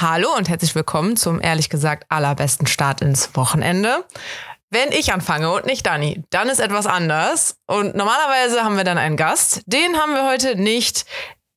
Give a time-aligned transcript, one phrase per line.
[0.00, 4.04] Hallo und herzlich willkommen zum ehrlich gesagt allerbesten Start ins Wochenende.
[4.70, 7.56] Wenn ich anfange und nicht Dani, dann ist etwas anders.
[7.66, 9.62] Und normalerweise haben wir dann einen Gast.
[9.66, 11.04] Den haben wir heute nicht.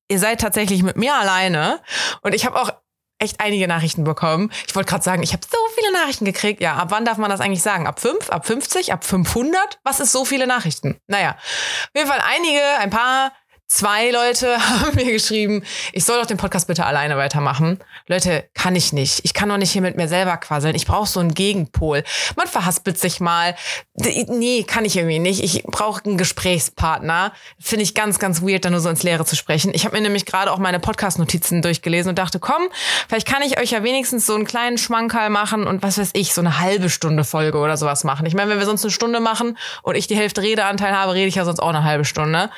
[0.10, 1.82] Ihr seid tatsächlich mit mir alleine.
[2.24, 2.72] Und ich habe auch
[3.20, 4.52] echt einige Nachrichten bekommen.
[4.68, 6.62] Ich wollte gerade sagen, ich habe so viele Nachrichten gekriegt.
[6.62, 7.86] Ja, ab wann darf man das eigentlich sagen?
[7.86, 9.80] Ab 5, ab 50, ab 500?
[9.84, 10.98] Was ist so viele Nachrichten?
[11.06, 13.34] Naja, auf jeden Fall einige, ein paar
[13.74, 15.64] Zwei Leute haben mir geschrieben,
[15.94, 17.80] ich soll doch den Podcast bitte alleine weitermachen.
[18.06, 19.22] Leute, kann ich nicht.
[19.24, 20.76] Ich kann doch nicht hier mit mir selber quasseln.
[20.76, 22.04] Ich brauche so einen Gegenpol.
[22.36, 23.56] Man verhaspelt sich mal.
[23.96, 25.42] Nee, kann ich irgendwie nicht.
[25.42, 27.32] Ich brauche einen Gesprächspartner.
[27.62, 29.72] Finde ich ganz, ganz weird, da nur so ins Leere zu sprechen.
[29.74, 32.64] Ich habe mir nämlich gerade auch meine Podcast-Notizen durchgelesen und dachte, komm,
[33.08, 36.34] vielleicht kann ich euch ja wenigstens so einen kleinen Schmankerl machen und was weiß ich,
[36.34, 38.26] so eine halbe Stunde Folge oder sowas machen.
[38.26, 41.28] Ich meine, wenn wir sonst eine Stunde machen und ich die Hälfte Redeanteil habe, rede
[41.28, 42.50] ich ja sonst auch eine halbe Stunde.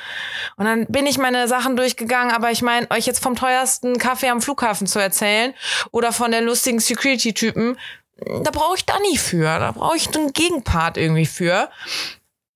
[0.56, 3.98] Und dann bin bin ich meine Sachen durchgegangen, aber ich meine, euch jetzt vom teuersten
[3.98, 5.52] Kaffee am Flughafen zu erzählen
[5.90, 7.76] oder von der lustigen Security-Typen,
[8.16, 9.58] da brauche ich Danny für.
[9.58, 11.68] Da brauche ich einen Gegenpart irgendwie für.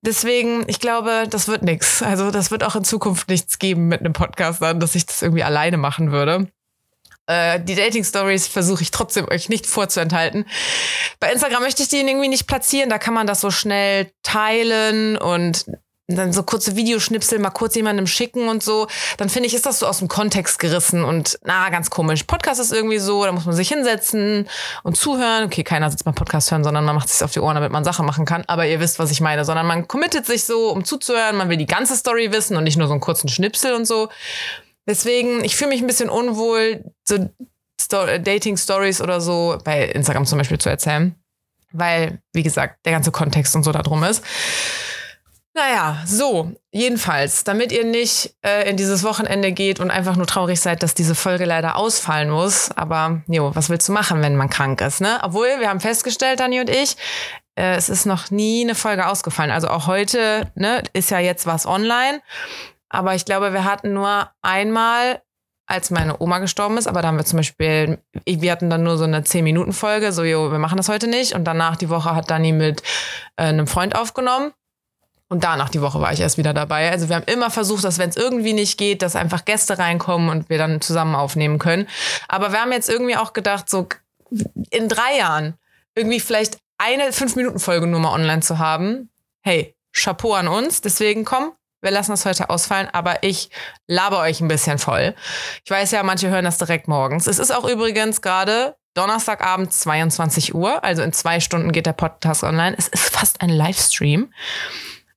[0.01, 2.01] Deswegen, ich glaube, das wird nichts.
[2.01, 5.21] Also das wird auch in Zukunft nichts geben mit einem Podcast dann, dass ich das
[5.21, 6.47] irgendwie alleine machen würde.
[7.27, 10.45] Äh, die Dating Stories versuche ich trotzdem euch nicht vorzuenthalten.
[11.19, 12.89] Bei Instagram möchte ich die irgendwie nicht platzieren.
[12.89, 15.65] Da kann man das so schnell teilen und
[16.15, 19.79] dann so kurze Videoschnipsel mal kurz jemandem schicken und so, dann finde ich, ist das
[19.79, 22.23] so aus dem Kontext gerissen und na, ganz komisch.
[22.23, 24.47] Podcast ist irgendwie so, da muss man sich hinsetzen
[24.83, 25.45] und zuhören.
[25.45, 27.83] Okay, keiner sitzt beim Podcast hören, sondern man macht sich auf die Ohren, damit man
[27.83, 28.43] Sachen machen kann.
[28.47, 31.35] Aber ihr wisst, was ich meine, sondern man committet sich so, um zuzuhören.
[31.35, 34.09] Man will die ganze Story wissen und nicht nur so einen kurzen Schnipsel und so.
[34.87, 37.29] Deswegen, ich fühle mich ein bisschen unwohl, so
[37.79, 41.15] Sto Dating-Stories oder so bei Instagram zum Beispiel zu erzählen.
[41.71, 44.23] Weil, wie gesagt, der ganze Kontext und so da drum ist.
[45.59, 50.61] Naja, so, jedenfalls, damit ihr nicht äh, in dieses Wochenende geht und einfach nur traurig
[50.61, 52.71] seid, dass diese Folge leider ausfallen muss.
[52.77, 55.19] Aber jo, was willst du machen, wenn man krank ist, ne?
[55.21, 56.95] Obwohl, wir haben festgestellt, Dani und ich,
[57.55, 59.51] äh, es ist noch nie eine Folge ausgefallen.
[59.51, 62.21] Also auch heute, ne, ist ja jetzt was online.
[62.87, 65.21] Aber ich glaube, wir hatten nur einmal
[65.67, 68.97] als meine Oma gestorben ist, aber da haben wir zum Beispiel, wir hatten dann nur
[68.97, 71.33] so eine 10-Minuten-Folge, so, jo, wir machen das heute nicht.
[71.33, 72.81] Und danach die Woche hat Dani mit
[73.35, 74.53] äh, einem Freund aufgenommen.
[75.29, 76.91] Und danach die Woche war ich erst wieder dabei.
[76.91, 80.29] Also wir haben immer versucht, dass wenn es irgendwie nicht geht, dass einfach Gäste reinkommen
[80.29, 81.87] und wir dann zusammen aufnehmen können.
[82.27, 83.87] Aber wir haben jetzt irgendwie auch gedacht, so
[84.71, 85.53] in drei Jahren
[85.95, 89.09] irgendwie vielleicht eine Fünf-Minuten-Folge nur mal online zu haben.
[89.41, 90.81] Hey, Chapeau an uns.
[90.81, 91.51] Deswegen komm,
[91.81, 93.51] wir lassen das heute ausfallen, aber ich
[93.87, 95.13] laber euch ein bisschen voll.
[95.63, 97.27] Ich weiß ja, manche hören das direkt morgens.
[97.27, 102.43] Es ist auch übrigens gerade Donnerstagabend 22 Uhr, also in zwei Stunden geht der Podcast
[102.43, 102.75] online.
[102.77, 104.33] Es ist fast ein Livestream.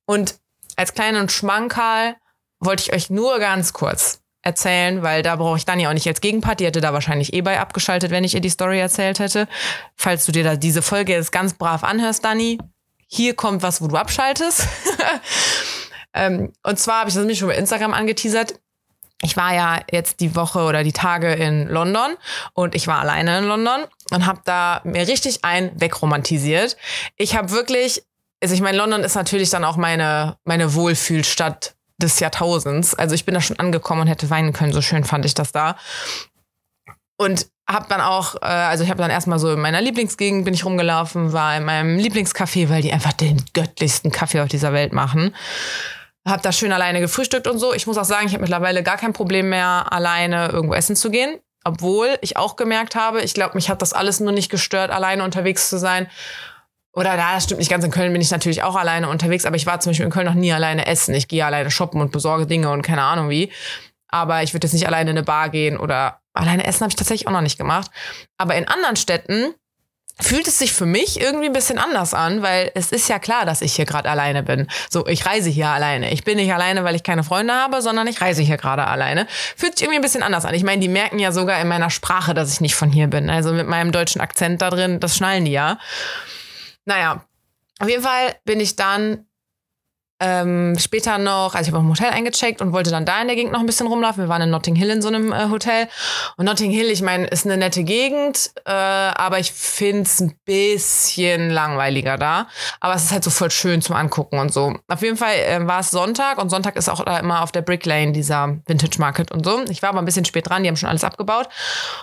[0.07, 0.39] Und
[0.77, 2.17] als kleinen Schmankerl
[2.61, 6.21] wollte ich euch nur ganz kurz erzählen, weil da brauche ich Dani auch nicht als
[6.21, 6.61] Gegenpart.
[6.61, 9.49] Die hätte da wahrscheinlich eh bei abgeschaltet, wenn ich ihr die Story erzählt hätte.
[9.97, 12.59] Falls du dir da diese Folge jetzt ganz brav anhörst, Dani,
[13.07, 14.67] hier kommt was, wo du abschaltest.
[16.15, 18.59] ähm, und zwar habe ich das nämlich schon bei Instagram angeteasert.
[19.25, 22.17] Ich war ja jetzt die Woche oder die Tage in London
[22.55, 26.77] und ich war alleine in London und habe da mir richtig ein wegromantisiert.
[27.17, 28.03] Ich habe wirklich
[28.43, 32.95] also ich meine, London ist natürlich dann auch meine, meine Wohlfühlstadt des Jahrtausends.
[32.95, 35.53] Also ich bin da schon angekommen und hätte weinen können, so schön fand ich das
[35.53, 35.77] da.
[37.17, 40.55] Und habe dann auch, äh, also ich habe dann erstmal so in meiner Lieblingsgegend bin
[40.55, 44.93] ich rumgelaufen, war in meinem Lieblingscafé, weil die einfach den göttlichsten Kaffee auf dieser Welt
[44.93, 45.35] machen.
[46.27, 47.73] Hab da schön alleine gefrühstückt und so.
[47.73, 51.11] Ich muss auch sagen, ich habe mittlerweile gar kein Problem mehr, alleine irgendwo essen zu
[51.11, 51.39] gehen.
[51.65, 55.23] Obwohl ich auch gemerkt habe, ich glaube, mich hat das alles nur nicht gestört, alleine
[55.23, 56.09] unterwegs zu sein
[56.95, 57.85] oder da, das stimmt nicht ganz.
[57.85, 60.27] In Köln bin ich natürlich auch alleine unterwegs, aber ich war zum Beispiel in Köln
[60.27, 61.15] noch nie alleine essen.
[61.15, 63.51] Ich gehe alleine shoppen und besorge Dinge und keine Ahnung wie.
[64.09, 66.97] Aber ich würde jetzt nicht alleine in eine Bar gehen oder alleine essen habe ich
[66.97, 67.91] tatsächlich auch noch nicht gemacht.
[68.37, 69.55] Aber in anderen Städten
[70.21, 73.47] fühlt es sich für mich irgendwie ein bisschen anders an, weil es ist ja klar,
[73.47, 74.69] dass ich hier gerade alleine bin.
[74.91, 76.13] So, ich reise hier alleine.
[76.13, 79.27] Ich bin nicht alleine, weil ich keine Freunde habe, sondern ich reise hier gerade alleine.
[79.57, 80.55] Fühlt sich irgendwie ein bisschen anders an.
[80.55, 83.31] Ich meine, die merken ja sogar in meiner Sprache, dass ich nicht von hier bin.
[83.31, 85.79] Also mit meinem deutschen Akzent da drin, das schnallen die ja.
[86.85, 87.25] Naja,
[87.79, 89.27] auf jeden Fall bin ich dann
[90.23, 93.35] ähm, später noch, also ich habe im Hotel eingecheckt und wollte dann da in der
[93.35, 94.23] Gegend noch ein bisschen rumlaufen.
[94.23, 95.89] Wir waren in Notting Hill in so einem äh, Hotel.
[96.37, 100.39] Und Notting Hill, ich meine, ist eine nette Gegend, äh, aber ich finde es ein
[100.45, 102.47] bisschen langweiliger da.
[102.79, 104.77] Aber es ist halt so voll schön zum Angucken und so.
[104.87, 107.63] Auf jeden Fall äh, war es Sonntag und Sonntag ist auch da immer auf der
[107.63, 109.65] Brick Lane, dieser Vintage Market und so.
[109.71, 111.49] Ich war aber ein bisschen spät dran, die haben schon alles abgebaut.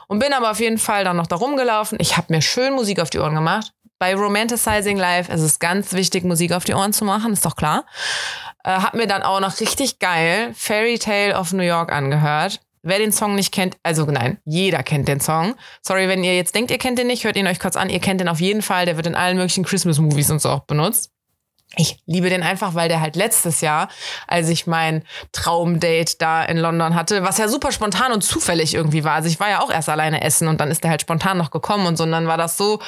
[0.07, 1.97] Und bin aber auf jeden Fall dann noch da rumgelaufen.
[2.01, 3.71] Ich habe mir schön Musik auf die Ohren gemacht.
[3.99, 7.57] Bei Romanticizing Life ist es ganz wichtig, Musik auf die Ohren zu machen, ist doch
[7.57, 7.85] klar.
[8.63, 12.61] Äh, hab mir dann auch noch richtig geil Fairy Tale of New York angehört.
[12.81, 15.55] Wer den Song nicht kennt, also nein, jeder kennt den Song.
[15.81, 17.89] Sorry, wenn ihr jetzt denkt, ihr kennt den nicht, hört ihn euch kurz an.
[17.89, 18.85] Ihr kennt den auf jeden Fall.
[18.85, 21.11] Der wird in allen möglichen Christmas-Movies und so auch benutzt.
[21.75, 23.89] Ich liebe den einfach, weil der halt letztes Jahr,
[24.27, 25.03] als ich mein
[25.33, 29.13] Traumdate da in London hatte, was ja super spontan und zufällig irgendwie war.
[29.13, 31.51] Also ich war ja auch erst alleine essen und dann ist der halt spontan noch
[31.51, 32.05] gekommen und so.
[32.05, 32.79] Und dann war das so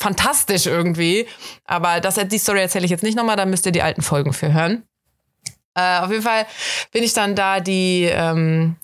[0.00, 1.26] fantastisch irgendwie.
[1.64, 4.32] Aber das, die Story erzähle ich jetzt nicht nochmal, da müsst ihr die alten Folgen
[4.32, 4.82] für hören.
[5.74, 6.46] Äh, auf jeden Fall
[6.90, 8.76] bin ich dann da die ähm,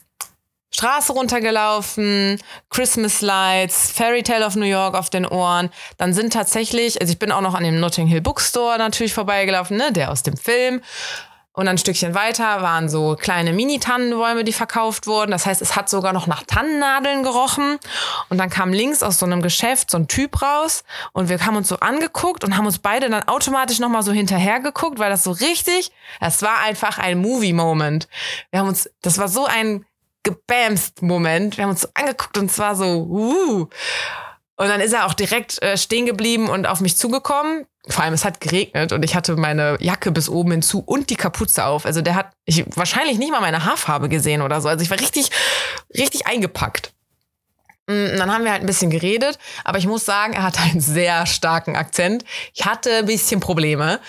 [0.73, 5.71] Straße runtergelaufen, Christmas Lights, Fairy Tale of New York auf den Ohren.
[5.97, 9.79] Dann sind tatsächlich, also ich bin auch noch an dem Notting Hill Bookstore natürlich vorbeigelaufen,
[9.79, 10.83] ne, der aus dem Film.
[11.57, 15.31] Und ein Stückchen weiter waren so kleine Mini-Tannenbäume, die verkauft wurden.
[15.31, 17.79] Das heißt, es hat sogar noch nach Tannennadeln gerochen.
[18.29, 21.57] Und dann kam links aus so einem Geschäft so ein Typ raus und wir haben
[21.57, 25.25] uns so angeguckt und haben uns beide dann automatisch nochmal so hinterher geguckt, weil das
[25.25, 28.07] so richtig, das war einfach ein Movie-Moment.
[28.51, 29.87] Wir haben uns, das war so ein
[30.25, 31.57] gebamst Moment.
[31.57, 33.69] Wir haben uns so angeguckt und zwar so, uh.
[34.59, 37.67] Und dann ist er auch direkt äh, stehen geblieben und auf mich zugekommen.
[37.89, 41.17] Vor allem, es hat geregnet und ich hatte meine Jacke bis oben hinzu und die
[41.17, 41.87] Kapuze auf.
[41.87, 44.69] Also der hat ich, wahrscheinlich nicht mal meine Haarfarbe gesehen oder so.
[44.69, 45.31] Also ich war richtig,
[45.97, 46.93] richtig eingepackt.
[47.87, 50.61] Mm, und dann haben wir halt ein bisschen geredet, aber ich muss sagen, er hatte
[50.61, 52.25] einen sehr starken Akzent.
[52.55, 54.01] Ich hatte ein bisschen Probleme.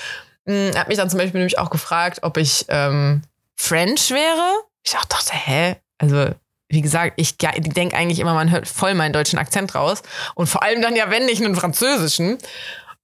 [0.45, 3.21] Mm, er hat mich dann zum Beispiel nämlich auch gefragt, ob ich ähm,
[3.55, 4.53] French wäre.
[4.83, 5.75] Ich dachte, hä?
[5.99, 6.31] Also,
[6.69, 10.01] wie gesagt, ich denke eigentlich immer, man hört voll meinen deutschen Akzent raus.
[10.35, 12.39] Und vor allem dann ja, wenn nicht, einen französischen.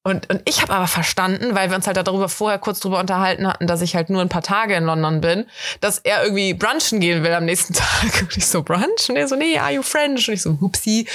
[0.03, 3.47] Und, und ich habe aber verstanden, weil wir uns halt darüber vorher kurz drüber unterhalten
[3.47, 5.45] hatten, dass ich halt nur ein paar Tage in London bin,
[5.79, 8.21] dass er irgendwie brunchen gehen will am nächsten Tag.
[8.21, 9.09] Und ich so, brunch?
[9.09, 10.27] Und er so, nee, are you French?
[10.27, 11.07] Und ich so, hupsi.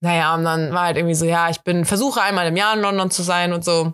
[0.00, 2.80] Naja, und dann war halt irgendwie so, ja, ich bin, versuche einmal im Jahr in
[2.80, 3.92] London zu sein und so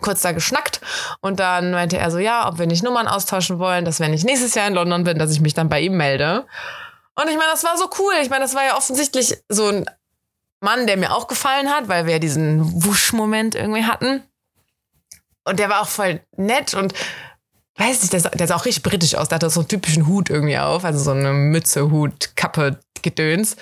[0.00, 0.80] kurz da geschnackt
[1.20, 4.24] und dann meinte er so, ja, ob wir nicht Nummern austauschen wollen, dass wenn ich
[4.24, 6.44] nächstes Jahr in London bin, dass ich mich dann bei ihm melde.
[7.14, 8.12] Und ich meine, das war so cool.
[8.22, 9.86] Ich meine, das war ja offensichtlich so ein
[10.64, 14.22] Mann, der mir auch gefallen hat, weil wir diesen Wusch-Moment irgendwie hatten.
[15.44, 16.94] Und der war auch voll nett und
[17.76, 19.28] weiß nicht, der, der sah auch richtig britisch aus.
[19.28, 23.56] Der hatte so einen typischen Hut irgendwie auf, also so eine Mütze, Hut, Kappe, Gedöns.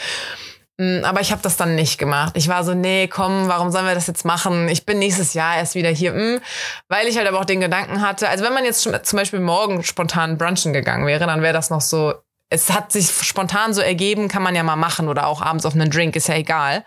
[0.78, 2.36] Mm, aber ich habe das dann nicht gemacht.
[2.36, 4.68] Ich war so, nee, komm, warum sollen wir das jetzt machen?
[4.68, 6.40] Ich bin nächstes Jahr erst wieder hier, mm,
[6.88, 9.82] weil ich halt aber auch den Gedanken hatte, also wenn man jetzt zum Beispiel morgen
[9.82, 12.14] spontan brunchen gegangen wäre, dann wäre das noch so,
[12.52, 15.74] es hat sich spontan so ergeben, kann man ja mal machen oder auch abends auf
[15.74, 16.84] einen Drink, ist ja egal.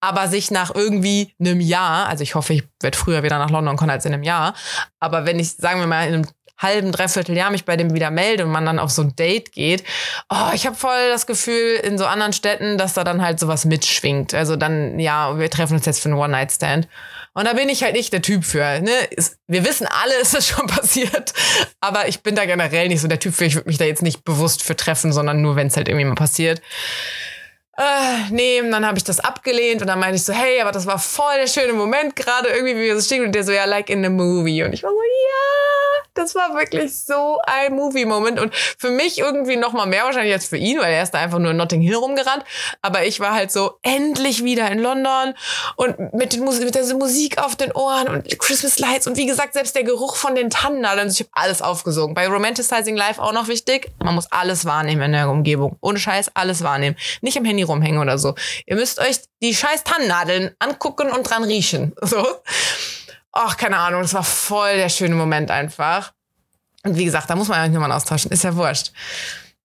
[0.00, 3.76] Aber sich nach irgendwie einem Jahr, also ich hoffe, ich werde früher wieder nach London
[3.76, 4.54] kommen als in einem Jahr,
[4.98, 6.26] aber wenn ich, sagen wir mal, in einem
[6.58, 9.52] halben, dreiviertel Jahr mich bei dem wieder melde und man dann auf so ein Date
[9.52, 9.84] geht.
[10.30, 13.64] Oh, ich habe voll das Gefühl in so anderen Städten, dass da dann halt sowas
[13.64, 14.34] mitschwingt.
[14.34, 16.88] Also dann, ja, wir treffen uns jetzt für einen One-Night-Stand.
[17.34, 18.80] Und da bin ich halt nicht der Typ für.
[18.80, 18.90] Ne?
[19.46, 21.34] Wir wissen alle, ist das schon passiert.
[21.80, 23.44] Aber ich bin da generell nicht so der Typ für.
[23.44, 26.06] Ich würde mich da jetzt nicht bewusst für treffen, sondern nur, wenn es halt irgendwie
[26.06, 26.62] mal passiert.
[27.76, 30.72] Äh, nee, und dann habe ich das abgelehnt und dann meinte ich so, hey, aber
[30.72, 33.52] das war voll der schöne Moment gerade irgendwie, wie wir so stehen und der so,
[33.52, 34.64] ja, like in a movie.
[34.64, 35.85] Und ich war so, ja,
[36.16, 40.46] das war wirklich so ein Movie-Moment und für mich irgendwie noch mal mehr wahrscheinlich als
[40.46, 42.44] für ihn, weil er ist da einfach nur in Notting Hill rumgerannt.
[42.82, 45.34] Aber ich war halt so endlich wieder in London
[45.76, 49.26] und mit, den Musik, mit der Musik auf den Ohren und Christmas Lights und wie
[49.26, 50.84] gesagt, selbst der Geruch von den Tannen.
[50.84, 52.14] Also ich habe alles aufgesogen.
[52.14, 55.76] Bei Romanticizing Life auch noch wichtig, man muss alles wahrnehmen in der Umgebung.
[55.80, 56.96] Ohne Scheiß, alles wahrnehmen.
[57.20, 58.34] Nicht im Handy rumhängen oder so.
[58.66, 61.94] Ihr müsst euch die scheiß Tannennadeln angucken und dran riechen.
[62.06, 62.24] So
[63.36, 66.12] ach, keine Ahnung, das war voll der schöne Moment einfach.
[66.84, 68.92] Und wie gesagt, da muss man eigentlich nochmal austauschen, ist ja wurscht.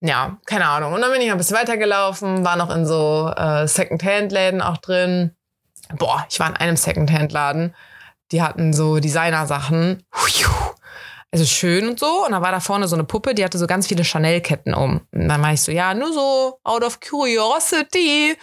[0.00, 0.92] Ja, keine Ahnung.
[0.92, 4.78] Und dann bin ich noch ein bisschen weitergelaufen, war noch in so äh, Second-Hand-Läden auch
[4.78, 5.36] drin.
[5.96, 7.74] Boah, ich war in einem Second-Hand-Laden.
[8.32, 10.02] Die hatten so Designer-Sachen.
[11.30, 12.26] Also schön und so.
[12.26, 15.06] Und da war da vorne so eine Puppe, die hatte so ganz viele Chanel-Ketten um.
[15.12, 18.36] Und dann war ich so, ja, nur so out of curiosity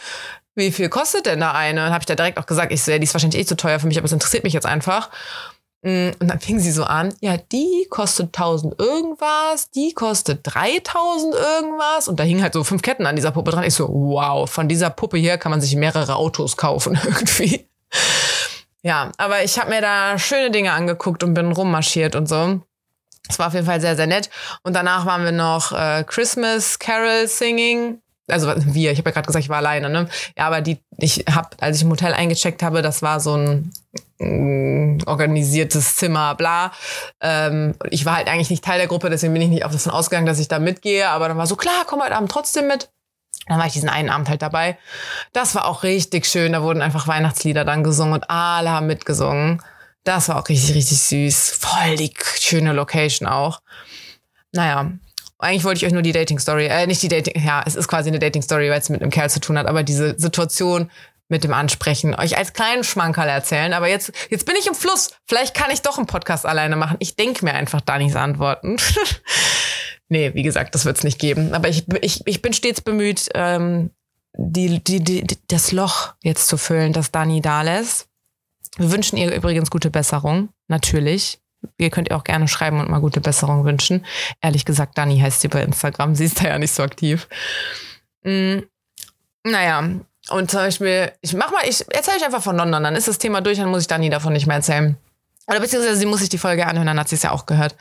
[0.59, 1.81] wie viel kostet denn da eine?
[1.81, 3.57] Dann habe ich da direkt auch gesagt, ich so, ja, die ist wahrscheinlich eh zu
[3.57, 5.09] teuer für mich, aber es interessiert mich jetzt einfach.
[5.81, 11.33] Mm, und dann fing sie so an, ja, die kostet 1000 irgendwas, die kostet 3000
[11.33, 12.07] irgendwas.
[12.07, 13.63] Und da hingen halt so fünf Ketten an dieser Puppe dran.
[13.63, 17.67] Ich so, wow, von dieser Puppe hier kann man sich mehrere Autos kaufen irgendwie.
[18.81, 22.61] Ja, aber ich habe mir da schöne Dinge angeguckt und bin rummarschiert und so.
[23.29, 24.29] Es war auf jeden Fall sehr, sehr nett.
[24.63, 29.27] Und danach waren wir noch äh, Christmas Carol Singing also wir, ich habe ja gerade
[29.27, 30.07] gesagt, ich war alleine, ne?
[30.37, 33.71] Ja, aber die, ich habe, als ich im Hotel eingecheckt habe, das war so ein
[34.19, 36.71] mm, organisiertes Zimmer, bla.
[37.21, 40.27] Ähm, ich war halt eigentlich nicht Teil der Gruppe, deswegen bin ich nicht davon ausgegangen,
[40.27, 41.09] dass ich da mitgehe.
[41.09, 42.89] Aber dann war so, klar, komm heute Abend trotzdem mit.
[43.47, 44.77] Dann war ich diesen einen Abend halt dabei.
[45.33, 46.53] Das war auch richtig schön.
[46.53, 49.61] Da wurden einfach Weihnachtslieder dann gesungen und alle haben mitgesungen.
[50.03, 51.57] Das war auch richtig, richtig süß.
[51.59, 53.61] Voll die schöne Location auch.
[54.51, 54.91] Naja,
[55.39, 58.09] Eigentlich wollte ich euch nur die Dating-Story, äh, nicht die Dating, ja, es ist quasi
[58.09, 60.91] eine Dating-Story, weil es mit einem Kerl zu tun hat, aber diese Situation
[61.29, 63.73] mit dem Ansprechen euch als kleinen Schmankerl erzählen.
[63.73, 65.11] Aber jetzt, jetzt bin ich im Fluss.
[65.27, 66.97] Vielleicht kann ich doch einen Podcast alleine machen.
[66.99, 68.77] Ich denke mir einfach Danis Antworten.
[70.09, 71.53] nee, wie gesagt, das wird es nicht geben.
[71.53, 73.91] Aber ich, ich, ich bin stets bemüht, ähm,
[74.35, 78.07] die, die, die, das Loch jetzt zu füllen, das Dani da lässt.
[78.77, 81.39] Wir wünschen ihr übrigens gute Besserung, natürlich.
[81.77, 84.05] Ihr könnt ihr auch gerne schreiben und mal gute Besserung wünschen.
[84.41, 86.15] Ehrlich gesagt, Dani heißt sie bei Instagram.
[86.15, 87.27] Sie ist da ja nicht so aktiv.
[88.23, 88.59] Mm,
[89.43, 89.83] naja,
[90.29, 93.17] und zum Beispiel, ich mach mal, ich erzähle euch einfach von London, dann ist das
[93.17, 94.97] Thema durch, dann muss ich Dani davon nicht mehr erzählen.
[95.47, 97.75] Oder beziehungsweise sie muss sich die Folge anhören, dann hat sie es ja auch gehört.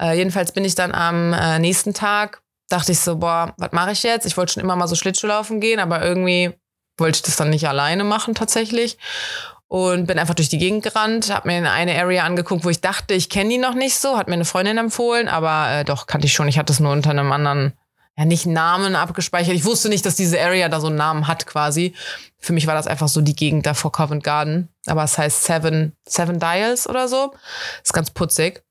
[0.00, 3.92] Äh, jedenfalls bin ich dann am äh, nächsten Tag, dachte ich so, boah, was mache
[3.92, 4.26] ich jetzt?
[4.26, 6.52] Ich wollte schon immer mal so Schlittschuhlaufen gehen, aber irgendwie
[6.96, 8.98] wollte ich das dann nicht alleine machen tatsächlich.
[9.68, 13.12] Und bin einfach durch die Gegend gerannt, habe mir eine Area angeguckt, wo ich dachte,
[13.12, 16.26] ich kenne die noch nicht so, hat mir eine Freundin empfohlen, aber äh, doch kannte
[16.26, 16.48] ich schon.
[16.48, 17.74] Ich hatte es nur unter einem anderen
[18.16, 19.54] ja nicht Namen abgespeichert.
[19.54, 21.94] Ich wusste nicht, dass diese Area da so einen Namen hat quasi.
[22.38, 24.70] Für mich war das einfach so die Gegend da vor Covent Garden.
[24.86, 27.32] Aber es heißt Seven, Seven Dials oder so.
[27.82, 28.64] Ist ganz putzig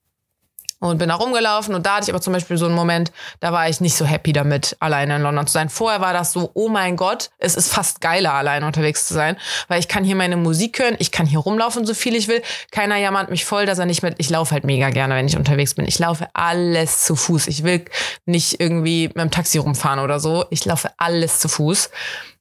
[0.79, 3.51] und bin da rumgelaufen und da hatte ich aber zum Beispiel so einen Moment, da
[3.51, 5.69] war ich nicht so happy damit, alleine in London zu sein.
[5.69, 9.37] Vorher war das so, oh mein Gott, es ist fast geiler, alleine unterwegs zu sein,
[9.67, 12.41] weil ich kann hier meine Musik hören, ich kann hier rumlaufen, so viel ich will.
[12.71, 15.37] Keiner jammert mich voll, dass er nicht mit, ich laufe halt mega gerne, wenn ich
[15.37, 15.87] unterwegs bin.
[15.87, 17.47] Ich laufe alles zu Fuß.
[17.47, 17.85] Ich will
[18.25, 20.45] nicht irgendwie mit dem Taxi rumfahren oder so.
[20.49, 21.89] Ich laufe alles zu Fuß.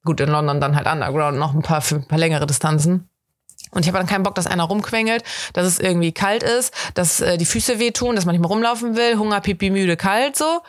[0.04, 3.08] Gut, in London dann halt Underground noch ein paar, für ein paar längere Distanzen.
[3.70, 7.20] Und ich habe dann keinen Bock, dass einer rumquengelt, dass es irgendwie kalt ist, dass
[7.20, 10.60] äh, die Füße wehtun, dass man nicht mehr rumlaufen will, Hunger, Pipi, müde, kalt so.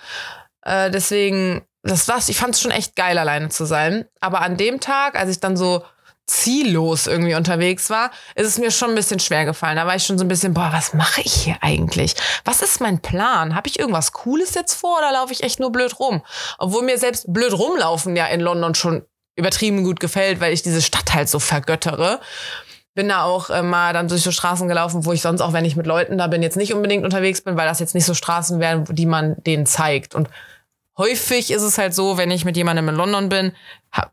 [0.63, 2.29] Äh, deswegen, das war's.
[2.29, 4.05] Ich fand es schon echt geil, alleine zu sein.
[4.19, 5.83] Aber an dem Tag, als ich dann so
[6.27, 9.77] ziellos irgendwie unterwegs war, ist es mir schon ein bisschen schwer gefallen.
[9.77, 12.15] Da war ich schon so ein bisschen, boah, was mache ich hier eigentlich?
[12.43, 13.55] Was ist mein Plan?
[13.55, 16.21] Habe ich irgendwas Cooles jetzt vor oder laufe ich echt nur blöd rum?
[16.57, 19.05] Obwohl mir selbst blöd rumlaufen ja in London schon
[19.37, 22.19] übertrieben gut gefällt, weil ich diese Stadt halt so vergöttere
[22.97, 25.65] bin da auch äh, mal dann durch so Straßen gelaufen, wo ich sonst auch, wenn
[25.65, 28.15] ich mit Leuten da bin, jetzt nicht unbedingt unterwegs bin, weil das jetzt nicht so
[28.15, 30.15] Straßen wären, die man denen zeigt.
[30.15, 30.29] Und
[30.97, 33.51] häufig ist es halt so, wenn ich mit jemandem in London bin,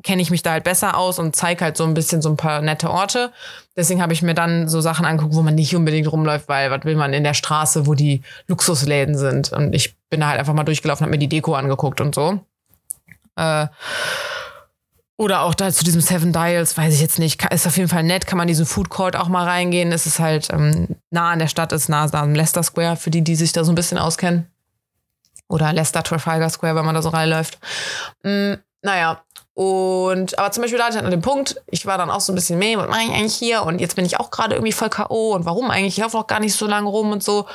[0.02, 2.36] kenne ich mich da halt besser aus und zeige halt so ein bisschen so ein
[2.36, 3.32] paar nette Orte.
[3.74, 6.84] Deswegen habe ich mir dann so Sachen angeguckt, wo man nicht unbedingt rumläuft, weil was
[6.84, 9.50] will man in der Straße, wo die Luxusläden sind.
[9.50, 12.38] Und ich bin da halt einfach mal durchgelaufen, habe mir die Deko angeguckt und so.
[13.36, 13.66] Äh,
[15.16, 17.44] oder auch da zu diesem Seven Dials, weiß ich jetzt nicht.
[17.52, 19.92] Ist auf jeden Fall nett, kann man diesen Food Court auch mal reingehen.
[19.92, 23.22] Es ist halt ähm, nah an der Stadt, ist nah am Leicester Square, für die,
[23.22, 24.50] die sich da so ein bisschen auskennen.
[25.48, 27.58] Oder Leicester Trafalgar Square, wenn man da so reinläuft.
[28.24, 29.22] Mm, naja,
[29.54, 32.20] und aber zum Beispiel da hatte ich halt an dem Punkt, ich war dann auch
[32.20, 33.62] so ein bisschen, meh, was mache ich eigentlich hier?
[33.62, 35.34] Und jetzt bin ich auch gerade irgendwie voll K.O.
[35.34, 35.96] Und warum eigentlich?
[35.96, 37.46] Ich laufe noch gar nicht so lange rum und so.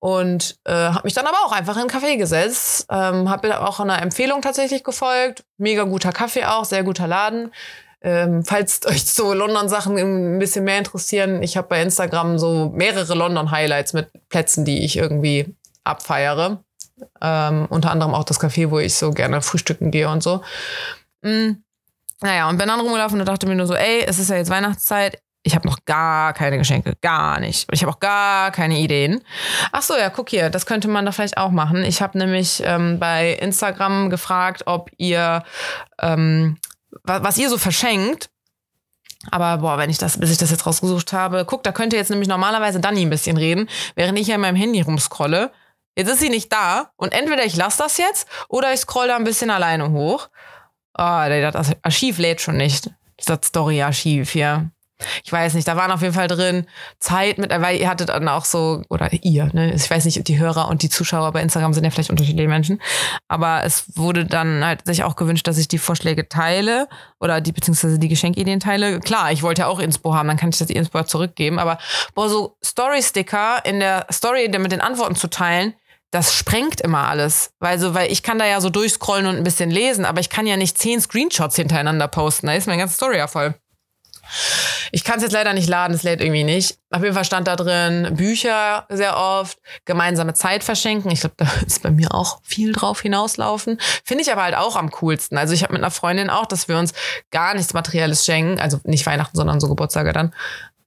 [0.00, 2.86] Und äh, habe mich dann aber auch einfach in einen Café gesetzt.
[2.90, 5.44] Ähm, habe auch einer Empfehlung tatsächlich gefolgt.
[5.58, 7.52] Mega guter Kaffee auch, sehr guter Laden.
[8.00, 13.14] Ähm, falls euch so London-Sachen ein bisschen mehr interessieren, ich habe bei Instagram so mehrere
[13.14, 15.54] London-Highlights mit Plätzen, die ich irgendwie
[15.84, 16.64] abfeiere.
[17.20, 20.42] Ähm, unter anderem auch das Café, wo ich so gerne frühstücken gehe und so.
[21.20, 21.62] Mhm.
[22.22, 24.50] Naja, und bin dann rumgelaufen und dachte mir nur so, ey, es ist ja jetzt
[24.50, 27.66] Weihnachtszeit, ich habe noch gar keine Geschenke, gar nicht.
[27.72, 29.22] Ich habe auch gar keine Ideen.
[29.72, 31.82] Ach so, ja, guck hier, das könnte man da vielleicht auch machen.
[31.82, 35.42] Ich habe nämlich ähm, bei Instagram gefragt, ob ihr,
[36.00, 36.58] ähm,
[37.04, 38.28] was, ihr so verschenkt.
[39.30, 42.10] Aber boah, wenn ich das, bis ich das jetzt rausgesucht habe, guck, da könnte jetzt
[42.10, 45.52] nämlich normalerweise Dani ein bisschen reden, während ich ja in meinem Handy rumscrolle.
[45.96, 49.16] Jetzt ist sie nicht da und entweder ich lasse das jetzt oder ich scroll da
[49.16, 50.28] ein bisschen alleine hoch.
[50.96, 52.90] Oh, das Archiv lädt schon nicht.
[53.26, 54.70] Das Story-Archiv hier
[55.24, 56.66] ich weiß nicht, da waren auf jeden Fall drin
[56.98, 60.38] Zeit mit, weil ihr hattet dann auch so, oder ihr, ne, ich weiß nicht, die
[60.38, 62.80] Hörer und die Zuschauer bei Instagram sind ja vielleicht unterschiedliche Menschen,
[63.28, 66.88] aber es wurde dann halt sich auch gewünscht, dass ich die Vorschläge teile
[67.18, 69.00] oder die, beziehungsweise die Geschenkideen teile.
[69.00, 71.78] Klar, ich wollte ja auch Inspo haben, dann kann ich das die Inspo zurückgeben, aber
[72.14, 75.74] boah, so Story-Sticker in der Story mit den Antworten zu teilen,
[76.10, 77.52] das sprengt immer alles.
[77.60, 80.28] Weil, so, weil ich kann da ja so durchscrollen und ein bisschen lesen, aber ich
[80.28, 82.46] kann ja nicht zehn Screenshots hintereinander posten.
[82.46, 83.54] Da ist meine ganze Story ja voll.
[84.92, 86.78] Ich kann es jetzt leider nicht laden, es lädt irgendwie nicht.
[86.90, 91.10] Auf jeden Fall stand da drin Bücher sehr oft, gemeinsame Zeit verschenken.
[91.10, 93.78] Ich glaube, da ist bei mir auch viel drauf hinauslaufen.
[94.04, 95.38] Finde ich aber halt auch am coolsten.
[95.38, 96.92] Also ich habe mit einer Freundin auch, dass wir uns
[97.30, 100.34] gar nichts Materielles schenken, also nicht Weihnachten, sondern so Geburtstage dann,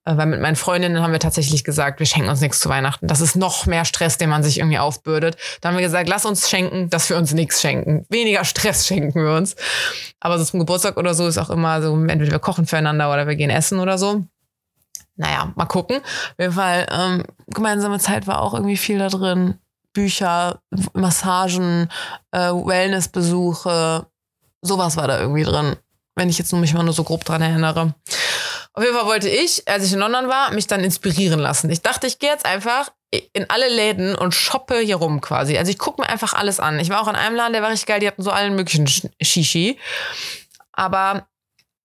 [0.05, 3.07] weil mit meinen Freundinnen haben wir tatsächlich gesagt, wir schenken uns nichts zu Weihnachten.
[3.07, 5.37] Das ist noch mehr Stress, den man sich irgendwie aufbürdet.
[5.61, 8.05] Da haben wir gesagt, lass uns schenken, dass wir uns nichts schenken.
[8.09, 9.55] Weniger Stress schenken wir uns.
[10.19, 13.27] Aber so zum Geburtstag oder so ist auch immer so, entweder wir kochen füreinander oder
[13.27, 14.23] wir gehen essen oder so.
[15.15, 15.97] Naja, mal gucken.
[15.97, 19.59] Auf jeden Fall, ähm, gemeinsame Zeit war auch irgendwie viel da drin.
[19.93, 20.59] Bücher,
[20.93, 21.87] Massagen,
[22.31, 24.07] äh, Wellnessbesuche,
[24.61, 25.75] sowas war da irgendwie drin.
[26.15, 27.93] Wenn ich jetzt mich mal nur so grob dran erinnere.
[28.73, 31.69] Auf jeden Fall wollte ich, als ich in London war, mich dann inspirieren lassen.
[31.69, 32.91] Ich dachte, ich gehe jetzt einfach
[33.33, 35.57] in alle Läden und shoppe hier rum quasi.
[35.57, 36.79] Also ich gucke mir einfach alles an.
[36.79, 38.87] Ich war auch in einem Laden, der war richtig geil, die hatten so allen möglichen
[39.21, 39.77] Shishi.
[40.71, 41.27] Aber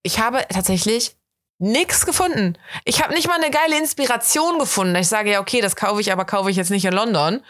[0.02, 1.16] ich habe tatsächlich
[1.58, 2.56] nichts gefunden.
[2.84, 4.96] Ich habe nicht mal eine geile Inspiration gefunden.
[4.96, 7.42] Ich sage ja, okay, das kaufe ich, aber kaufe ich jetzt nicht in London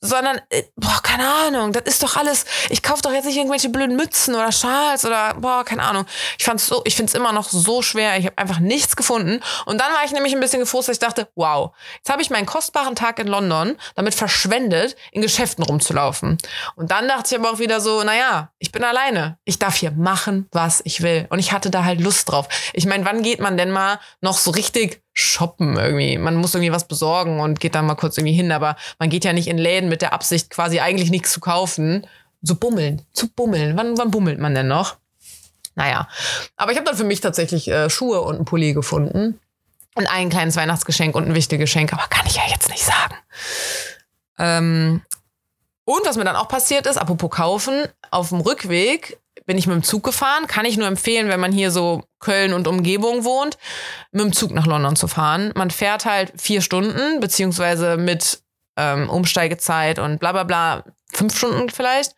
[0.00, 3.68] sondern, äh, boah, keine Ahnung, das ist doch alles, ich kaufe doch jetzt nicht irgendwelche
[3.68, 6.06] blöden Mützen oder Schals oder, boah, keine Ahnung.
[6.38, 9.40] Ich fand's so, ich find's immer noch so schwer, ich habe einfach nichts gefunden.
[9.66, 12.46] Und dann war ich nämlich ein bisschen gefrustet, ich dachte, wow, jetzt habe ich meinen
[12.46, 16.38] kostbaren Tag in London damit verschwendet, in Geschäften rumzulaufen.
[16.76, 19.38] Und dann dachte ich aber auch wieder so, naja, ich bin alleine.
[19.44, 21.26] Ich darf hier machen, was ich will.
[21.30, 22.48] Und ich hatte da halt Lust drauf.
[22.72, 26.16] Ich meine, wann geht man denn mal noch so richtig shoppen irgendwie.
[26.16, 29.24] Man muss irgendwie was besorgen und geht dann mal kurz irgendwie hin, aber man geht
[29.24, 32.06] ja nicht in Läden mit der Absicht, quasi eigentlich nichts zu kaufen.
[32.40, 33.76] So bummeln, zu bummeln.
[33.76, 34.96] Wann, wann bummelt man denn noch?
[35.74, 36.08] Naja,
[36.56, 39.40] aber ich habe dann für mich tatsächlich äh, Schuhe und einen Pulli gefunden.
[39.96, 43.16] Und ein kleines Weihnachtsgeschenk und ein wichtiges Geschenk, aber kann ich ja jetzt nicht sagen.
[44.38, 45.02] Ähm,
[45.84, 49.18] und was mir dann auch passiert ist, apropos kaufen, auf dem Rückweg
[49.48, 50.46] bin ich mit dem Zug gefahren.
[50.46, 53.56] Kann ich nur empfehlen, wenn man hier so Köln und Umgebung wohnt,
[54.12, 55.52] mit dem Zug nach London zu fahren.
[55.56, 58.42] Man fährt halt vier Stunden, beziehungsweise mit
[58.76, 62.14] ähm, Umsteigezeit und bla bla bla, fünf Stunden vielleicht.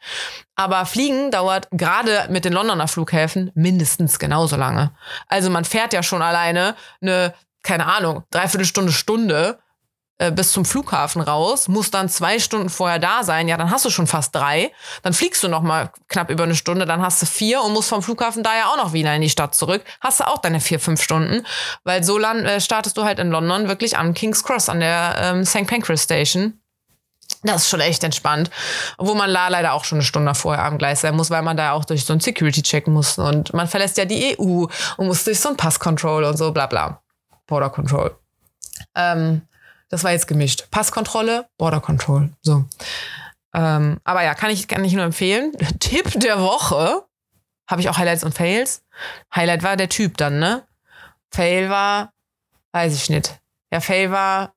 [0.57, 4.91] Aber Fliegen dauert gerade mit den Londoner Flughäfen mindestens genauso lange.
[5.29, 7.33] Also man fährt ja schon alleine eine,
[7.63, 9.61] keine Ahnung, dreiviertel Stunde, Stunde
[10.21, 13.87] äh, bis zum Flughafen raus, muss dann zwei Stunden vorher da sein, ja, dann hast
[13.87, 14.71] du schon fast drei.
[15.03, 17.89] Dann fliegst du noch mal knapp über eine Stunde, dann hast du vier und musst
[17.89, 19.83] vom Flughafen da ja auch noch wieder in die Stadt zurück.
[20.03, 21.47] Hast du auch deine vier, fünf Stunden,
[21.85, 25.17] weil so land, äh, startest du halt in London wirklich am King's Cross, an der
[25.23, 25.67] ähm, St.
[25.67, 26.61] Pancras Station.
[27.43, 28.50] Das ist schon echt entspannt.
[28.99, 31.57] Wo man da leider auch schon eine Stunde vorher am Gleis sein muss, weil man
[31.57, 33.17] da auch durch so ein Security-Check muss.
[33.17, 34.67] Und man verlässt ja die EU
[34.99, 37.00] und muss durch so ein Pass-Control und so, bla bla.
[37.47, 38.15] Border Control.
[38.94, 39.42] Ähm,
[39.90, 40.68] das war jetzt gemischt.
[40.70, 42.31] Passkontrolle, Border Control.
[42.40, 42.64] So.
[43.53, 45.53] Ähm, aber ja, kann ich, kann ich nur empfehlen.
[45.81, 47.05] Tipp der Woche.
[47.68, 48.83] Habe ich auch Highlights und Fails.
[49.35, 50.66] Highlight war der Typ dann, ne?
[51.31, 52.12] Fail war,
[52.72, 53.38] weiß ich nicht.
[53.72, 54.55] Ja, Fail war,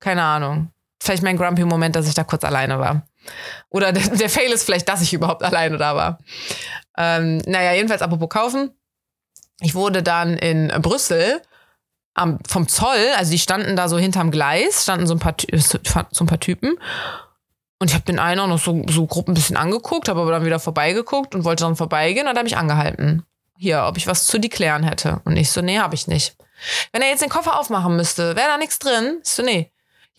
[0.00, 0.70] keine Ahnung.
[1.02, 3.06] Vielleicht mein grumpy Moment, dass ich da kurz alleine war.
[3.68, 6.18] Oder der, der Fail ist vielleicht, dass ich überhaupt alleine da war.
[6.96, 8.70] Ähm, naja, jedenfalls apropos kaufen.
[9.60, 11.42] Ich wurde dann in Brüssel
[12.14, 15.34] am, vom Zoll, also die standen da so hinterm Gleis, standen so ein paar,
[16.10, 16.76] so ein paar Typen.
[17.78, 20.32] Und ich habe den einen auch noch so, so grob ein bisschen angeguckt, habe aber
[20.32, 23.24] dann wieder vorbeigeguckt und wollte dann vorbeigehen und dann habe ich angehalten.
[23.56, 25.20] Hier, ob ich was zu deklären hätte.
[25.24, 26.36] Und ich so, nee, habe ich nicht.
[26.92, 29.20] Wenn er jetzt den Koffer aufmachen müsste, wäre da nichts drin?
[29.22, 29.70] Ich so, nee.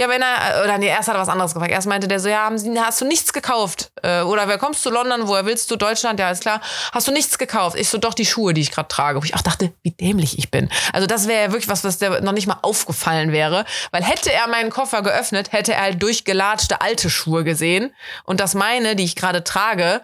[0.02, 1.72] Ja, wenn er, oder nee, erst hat er was anderes gefragt.
[1.72, 3.92] Erst meinte der so, ja, haben Sie, hast du nichts gekauft?
[4.02, 5.28] Äh, oder wer kommst du London?
[5.28, 5.76] Woher willst du?
[5.76, 6.20] Deutschland?
[6.20, 6.60] Ja, ist klar.
[6.92, 7.78] Hast du nichts gekauft?
[7.78, 9.22] Ich so, doch die Schuhe, die ich gerade trage.
[9.22, 10.72] Wo ich auch dachte, wie dämlich ich bin.
[10.92, 13.64] Also das wäre ja wirklich was, was der noch nicht mal aufgefallen wäre.
[13.92, 17.94] Weil hätte er meinen Koffer geöffnet, hätte er halt durchgelatschte alte Schuhe gesehen.
[18.24, 20.02] Und dass meine, die ich gerade trage,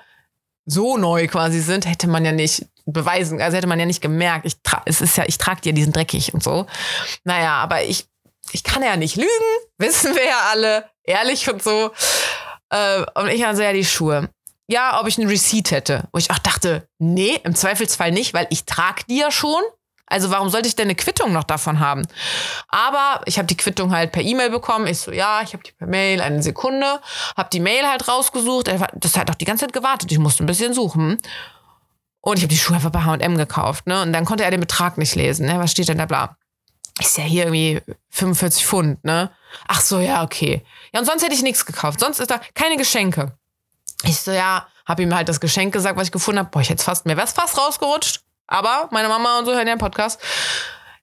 [0.67, 4.45] so neu quasi sind, hätte man ja nicht beweisen, also hätte man ja nicht gemerkt.
[4.45, 6.67] Ich es ist ja, ich trage dir diesen dreckig und so.
[7.23, 8.05] Naja, aber ich
[8.51, 9.29] ich kann ja nicht lügen,
[9.77, 11.91] wissen wir ja alle, ehrlich und so.
[12.69, 14.29] Äh, und ich also ja die Schuhe.
[14.69, 16.03] Ja, ob ich einen Receipt hätte.
[16.11, 19.61] Wo ich auch dachte, nee, im Zweifelsfall nicht, weil ich trage die ja schon.
[20.09, 22.03] Also warum sollte ich denn eine Quittung noch davon haben?
[22.69, 24.87] Aber ich habe die Quittung halt per E-Mail bekommen.
[24.87, 26.99] Ich so, ja, ich habe die per Mail, eine Sekunde.
[27.35, 28.69] Habe die Mail halt rausgesucht.
[28.95, 30.11] Das hat auch die ganze Zeit gewartet.
[30.11, 31.17] Ich musste ein bisschen suchen.
[32.21, 33.87] Und ich habe die Schuhe einfach bei H&M gekauft.
[33.87, 34.01] Ne?
[34.01, 35.45] Und dann konnte er den Betrag nicht lesen.
[35.45, 35.59] Ne?
[35.59, 36.37] Was steht denn da bla?
[36.99, 39.31] Ist ja hier irgendwie 45 Pfund, ne?
[39.67, 40.65] Ach so, ja, okay.
[40.93, 41.99] Ja, und sonst hätte ich nichts gekauft.
[41.99, 43.33] Sonst ist da keine Geschenke.
[44.03, 46.49] Ich so, ja, hab ihm halt das Geschenk gesagt, was ich gefunden habe.
[46.49, 48.21] Boah, ich hätte fast, mir wär's fast rausgerutscht.
[48.47, 50.21] Aber meine Mama und so hören ja den Podcast.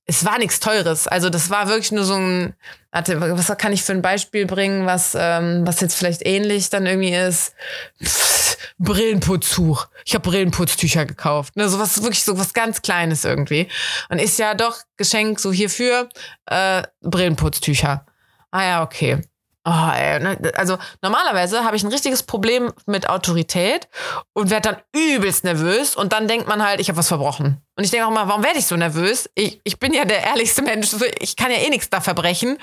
[0.06, 1.08] Es war nichts Teures.
[1.08, 2.54] Also das war wirklich nur so ein,
[2.92, 6.86] warte, was kann ich für ein Beispiel bringen, was, ähm, was jetzt vielleicht ähnlich dann
[6.86, 7.54] irgendwie ist?
[8.02, 9.86] Pff, Brillenputztuch.
[10.04, 11.56] Ich habe Brillenputztücher gekauft.
[11.56, 13.68] Ne, so was wirklich so was ganz Kleines irgendwie.
[14.08, 16.08] Und ist ja doch Geschenk so hierfür
[16.46, 18.04] äh, Brillenputztücher.
[18.50, 19.22] Ah ja, okay.
[19.66, 23.88] Oh, ey, ne, also normalerweise habe ich ein richtiges Problem mit Autorität
[24.34, 27.62] und werde dann übelst nervös und dann denkt man halt, ich habe was verbrochen.
[27.76, 29.30] Und ich denke auch mal, warum werde ich so nervös?
[29.34, 32.58] Ich, ich bin ja der ehrlichste Mensch, ich kann ja eh nichts da verbrechen,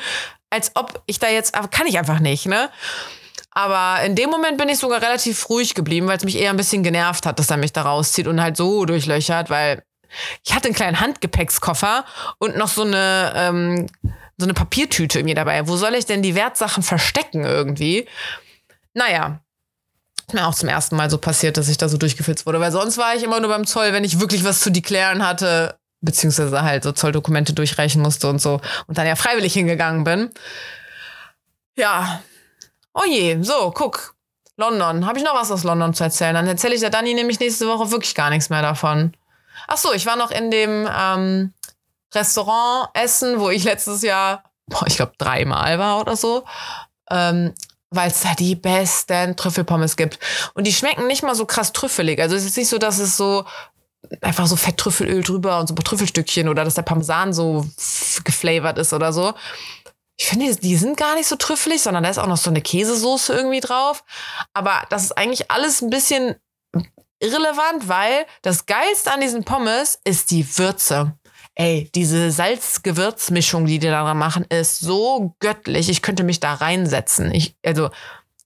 [0.52, 2.70] als ob ich da jetzt, aber kann ich einfach nicht, ne?
[3.50, 6.58] Aber in dem Moment bin ich sogar relativ ruhig geblieben, weil es mich eher ein
[6.58, 9.84] bisschen genervt hat, dass er mich da rauszieht und halt so durchlöchert, weil
[10.46, 12.06] ich hatte einen kleinen Handgepäckskoffer
[12.38, 13.88] und noch so eine, ähm,
[14.41, 15.67] so eine Papiertüte mir dabei.
[15.67, 18.08] Wo soll ich denn die Wertsachen verstecken irgendwie?
[18.93, 19.39] Naja,
[20.27, 22.71] ist mir auch zum ersten Mal so passiert, dass ich da so durchgefilzt wurde, weil
[22.71, 26.62] sonst war ich immer nur beim Zoll, wenn ich wirklich was zu deklären hatte, beziehungsweise
[26.62, 30.30] halt so Zolldokumente durchreichen musste und so und dann ja freiwillig hingegangen bin.
[31.77, 32.21] Ja.
[32.93, 34.15] Oh je, so, guck.
[34.58, 35.06] London.
[35.06, 36.36] Habe ich noch was aus London zu erzählen?
[36.36, 39.13] Dann erzähle ich der Dani nämlich nächste Woche wirklich gar nichts mehr davon.
[39.67, 41.54] Ach so, ich war noch in dem ähm,
[42.13, 46.43] Restaurant essen, wo ich letztes Jahr, boah, ich glaube, dreimal war oder so.
[47.10, 47.54] Ähm,
[47.91, 50.17] weil es da die besten Trüffelpommes gibt.
[50.54, 52.21] Und die schmecken nicht mal so krass trüffelig.
[52.21, 53.45] Also es ist nicht so, dass es so
[54.21, 57.65] einfach so Fetttrüffelöl drüber und so ein paar Trüffelstückchen oder dass der Parmesan so
[58.24, 59.34] geflavored ist oder so.
[60.17, 62.62] Ich finde, die sind gar nicht so trüffelig, sondern da ist auch noch so eine
[62.62, 64.04] Käsesoße irgendwie drauf.
[64.54, 66.36] Aber das ist eigentlich alles ein bisschen
[67.19, 71.13] irrelevant, weil das Geilste an diesen Pommes ist die Würze.
[71.62, 75.89] Ey, diese Salz-Gewürz-Mischung, die die da machen, ist so göttlich.
[75.89, 77.32] Ich könnte mich da reinsetzen.
[77.32, 77.91] Ich, also,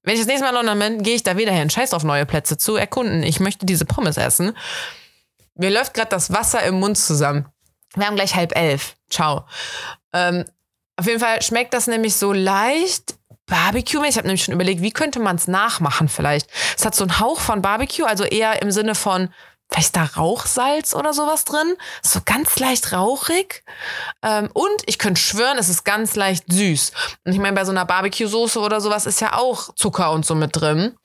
[0.04, 1.69] wenn ich das nächste Mal in London bin, gehe ich da wieder hin.
[1.69, 3.23] Scheiß auf neue Plätze zu erkunden.
[3.23, 4.51] Ich möchte diese Pommes essen.
[5.54, 7.45] Mir läuft gerade das Wasser im Mund zusammen.
[7.95, 8.97] Wir haben gleich halb elf.
[9.10, 9.45] Ciao.
[10.12, 10.43] Ähm,
[10.97, 14.04] auf jeden Fall schmeckt das nämlich so leicht Barbecue.
[14.04, 16.49] Ich habe nämlich schon überlegt, wie könnte man es nachmachen vielleicht.
[16.78, 19.30] Es hat so einen Hauch von Barbecue, also eher im Sinne von
[19.71, 21.75] vielleicht da Rauchsalz oder sowas drin.
[22.01, 23.63] So ganz leicht rauchig.
[24.23, 26.91] Ähm, und ich könnte schwören, es ist ganz leicht süß.
[27.25, 30.36] Und ich meine, bei so einer Barbecue-Soße oder sowas ist ja auch Zucker und so
[30.36, 30.95] mit drin.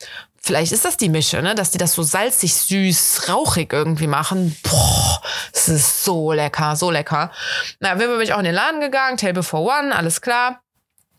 [0.42, 1.54] Vielleicht ist das die Mische, ne?
[1.54, 4.56] dass die das so salzig, süß, rauchig irgendwie machen.
[4.62, 5.20] Boah,
[5.52, 7.30] es ist so lecker, so lecker.
[7.78, 10.62] Na, wir bin ich auch in den Laden gegangen, Table for One, alles klar.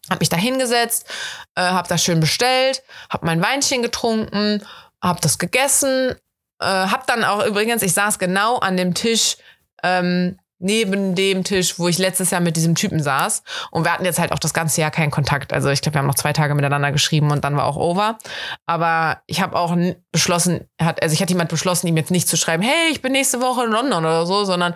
[0.10, 1.06] Hab mich da hingesetzt,
[1.54, 4.66] äh, hab das schön bestellt, hab mein Weinchen getrunken,
[5.00, 6.16] hab das gegessen,
[6.62, 9.38] äh, hab dann auch übrigens, ich saß genau an dem Tisch,
[9.84, 13.42] ähm, neben dem Tisch, wo ich letztes Jahr mit diesem Typen saß.
[13.72, 15.54] Und wir hatten jetzt halt auch das ganze Jahr keinen Kontakt.
[15.54, 18.20] Also ich glaube, wir haben noch zwei Tage miteinander geschrieben und dann war auch over.
[18.68, 19.76] Aber ich habe auch
[20.12, 23.12] beschlossen, hat, also ich hatte jemand beschlossen, ihm jetzt nicht zu schreiben, hey, ich bin
[23.12, 24.76] nächste Woche in London oder so, sondern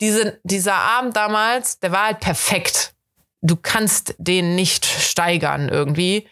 [0.00, 2.94] diese, dieser Abend damals, der war halt perfekt.
[3.40, 6.28] Du kannst den nicht steigern irgendwie.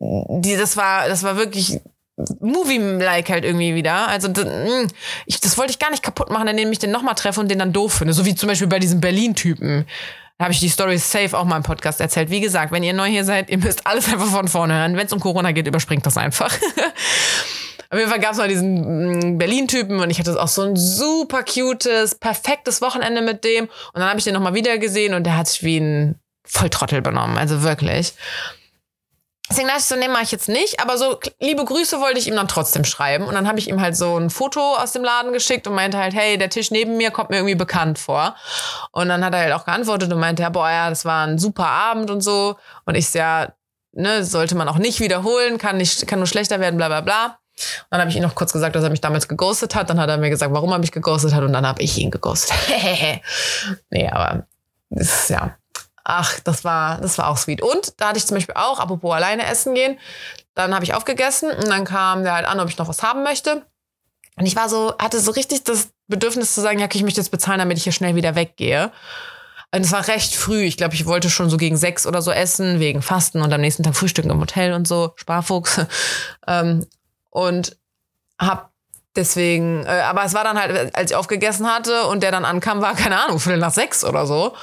[0.00, 1.80] Die, das war, das war wirklich
[2.40, 4.08] Movie-like halt irgendwie wieder.
[4.08, 4.88] Also mm,
[5.26, 7.58] ich, das wollte ich gar nicht kaputt machen, indem ich den nochmal treffe und den
[7.58, 8.12] dann doof finde.
[8.12, 9.86] So wie zum Beispiel bei diesem Berlin-Typen.
[10.38, 12.30] Da habe ich die Story safe auch mal im Podcast erzählt.
[12.30, 14.96] Wie gesagt, wenn ihr neu hier seid, ihr müsst alles einfach von vorne hören.
[14.96, 16.52] Wenn es um Corona geht, überspringt das einfach.
[17.90, 20.76] Auf jeden Fall gab es mal diesen mm, Berlin-Typen und ich hatte auch so ein
[20.76, 23.64] super cutes, perfektes Wochenende mit dem.
[23.64, 27.02] Und dann habe ich den nochmal wieder gesehen und der hat sich wie ein Volltrottel
[27.02, 27.38] benommen.
[27.38, 28.14] Also wirklich.
[29.52, 30.80] Deswegen dachte ich so, nee, mache ich jetzt nicht.
[30.80, 33.26] Aber so liebe Grüße wollte ich ihm dann trotzdem schreiben.
[33.26, 35.98] Und dann habe ich ihm halt so ein Foto aus dem Laden geschickt und meinte
[35.98, 38.34] halt, hey, der Tisch neben mir kommt mir irgendwie bekannt vor.
[38.92, 41.38] Und dann hat er halt auch geantwortet und meinte, ja, boah, ja, das war ein
[41.38, 42.56] super Abend und so.
[42.86, 43.52] Und ich ja,
[43.92, 47.26] ne, sollte man auch nicht wiederholen, kann nicht, kann nur schlechter werden, bla bla bla.
[47.26, 49.90] Und dann habe ich ihm noch kurz gesagt, dass er mich damals geghostet hat.
[49.90, 52.10] Dann hat er mir gesagt, warum er mich geghostet hat und dann habe ich ihn
[52.10, 52.56] geghostet.
[53.90, 54.46] nee, aber
[54.88, 55.56] ist ja
[56.04, 57.62] Ach, das war, das war auch sweet.
[57.62, 59.98] Und da hatte ich zum Beispiel auch, apropos alleine essen gehen,
[60.54, 63.22] dann habe ich aufgegessen und dann kam der halt an, ob ich noch was haben
[63.22, 63.62] möchte.
[64.36, 67.20] Und ich war so, hatte so richtig das Bedürfnis zu sagen, ja, okay, ich möchte
[67.20, 68.90] jetzt bezahlen, damit ich hier schnell wieder weggehe.
[69.74, 70.62] Und es war recht früh.
[70.64, 73.60] Ich glaube, ich wollte schon so gegen sechs oder so essen, wegen Fasten und am
[73.60, 75.80] nächsten Tag Frühstücken im Hotel und so, Sparfuchs.
[76.46, 76.86] ähm,
[77.30, 77.76] und
[78.38, 78.72] hab
[79.16, 82.82] deswegen, äh, aber es war dann halt, als ich aufgegessen hatte und der dann ankam,
[82.82, 84.54] war keine Ahnung, Viertel nach sechs oder so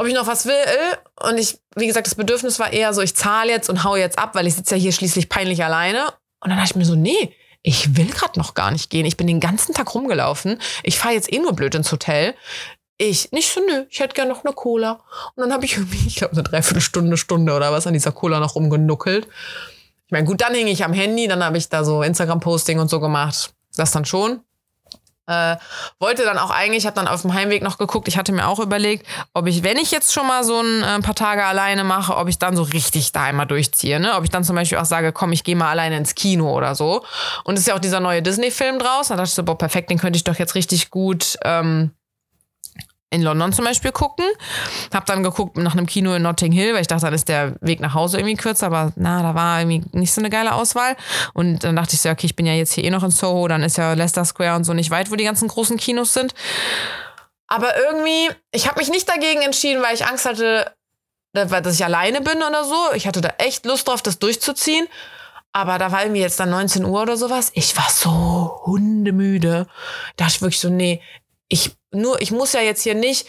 [0.00, 0.54] ob ich noch was will.
[1.22, 4.18] Und ich, wie gesagt, das Bedürfnis war eher so, ich zahle jetzt und hau jetzt
[4.18, 6.06] ab, weil ich sitze ja hier schließlich peinlich alleine.
[6.40, 9.04] Und dann dachte ich mir so, nee, ich will gerade noch gar nicht gehen.
[9.04, 10.58] Ich bin den ganzen Tag rumgelaufen.
[10.84, 12.34] Ich fahre jetzt eh nur blöd ins Hotel.
[12.96, 15.02] Ich nicht so, nö, ich hätte gerne noch eine Cola.
[15.34, 18.40] Und dann habe ich irgendwie, ich glaube, eine Dreiviertelstunde, Stunde oder was an dieser Cola
[18.40, 19.28] noch rumgenuckelt.
[20.06, 22.88] Ich meine, gut, dann hing ich am Handy, dann habe ich da so Instagram-Posting und
[22.88, 23.52] so gemacht.
[23.76, 24.40] Das dann schon.
[25.30, 25.56] Äh,
[26.00, 28.58] wollte dann auch eigentlich, habe dann auf dem Heimweg noch geguckt, ich hatte mir auch
[28.58, 32.16] überlegt, ob ich, wenn ich jetzt schon mal so ein äh, paar Tage alleine mache,
[32.16, 34.00] ob ich dann so richtig da einmal durchziehe.
[34.00, 34.14] Ne?
[34.16, 36.74] Ob ich dann zum Beispiel auch sage, komm, ich gehe mal alleine ins Kino oder
[36.74, 37.04] so.
[37.44, 39.08] Und es ist ja auch dieser neue Disney-Film draus.
[39.08, 41.92] Da dachte ich so, boah, perfekt, den könnte ich doch jetzt richtig gut ähm,
[43.10, 44.24] in London zum Beispiel gucken.
[44.94, 47.56] Hab dann geguckt nach einem Kino in Notting Hill, weil ich dachte, dann ist der
[47.60, 50.96] Weg nach Hause irgendwie kürzer, aber na, da war irgendwie nicht so eine geile Auswahl.
[51.34, 53.48] Und dann dachte ich so, okay, ich bin ja jetzt hier eh noch in Soho,
[53.48, 56.34] dann ist ja Leicester Square und so nicht weit, wo die ganzen großen Kinos sind.
[57.48, 60.72] Aber irgendwie, ich habe mich nicht dagegen entschieden, weil ich Angst hatte,
[61.32, 62.92] dass ich alleine bin oder so.
[62.94, 64.86] Ich hatte da echt Lust drauf, das durchzuziehen.
[65.52, 67.50] Aber da war irgendwie jetzt dann 19 Uhr oder sowas.
[67.54, 69.66] Ich war so hundemüde.
[70.16, 71.02] Da dachte ich wirklich so, nee,
[71.48, 73.26] ich nur, ich muss ja jetzt hier nicht